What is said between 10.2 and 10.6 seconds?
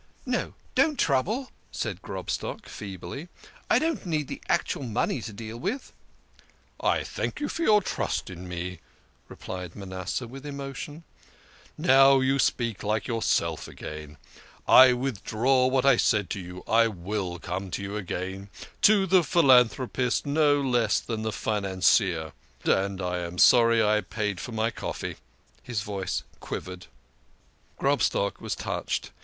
with